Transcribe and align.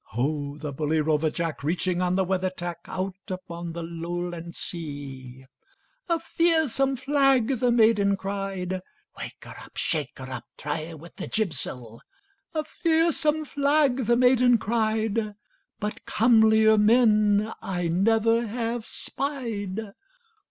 Ho, 0.15 0.57
the 0.57 0.73
bully 0.73 0.99
rover 0.99 1.29
Jack, 1.29 1.61
Reaching 1.63 2.01
on 2.01 2.15
the 2.15 2.23
weather 2.23 2.49
tack, 2.49 2.79
Out 2.87 3.17
upon 3.29 3.73
the 3.73 3.83
Lowland 3.83 4.55
sea! 4.55 5.45
'A 6.09 6.19
fearsome 6.19 6.95
flag!' 6.95 7.59
the 7.59 7.71
maiden 7.71 8.17
cried— 8.17 8.81
Wake 9.19 9.43
her 9.45 9.53
up! 9.59 9.77
Shake 9.77 10.17
her 10.17 10.27
up! 10.27 10.45
Try 10.57 10.87
her 10.87 10.97
with 10.97 11.17
the 11.17 11.27
jibsail! 11.27 12.01
'A 12.55 12.63
fearsome 12.63 13.45
flag!' 13.45 14.07
the 14.07 14.17
maiden 14.17 14.57
cried, 14.57 15.35
But 15.79 16.03
comelier 16.07 16.79
men 16.79 17.53
I 17.61 17.87
never 17.87 18.47
have 18.47 18.87
spied! 18.87 19.79